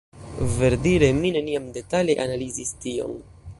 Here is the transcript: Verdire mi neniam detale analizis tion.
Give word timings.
Verdire 0.53 1.09
mi 1.19 1.31
neniam 1.35 1.69
detale 1.77 2.17
analizis 2.27 2.75
tion. 2.87 3.17